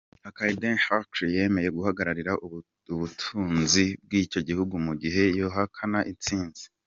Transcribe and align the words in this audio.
Hakainde 0.25 0.67
Hichelema 0.73 1.29
yemeye 1.37 1.69
guhagararira 1.77 2.31
ubutunzi 2.93 3.85
bw'ico 4.03 4.39
gihugu 4.47 4.75
mu 4.85 4.93
gihe 5.01 5.23
yotahukana 5.39 5.99
intsinzi. 6.13 6.63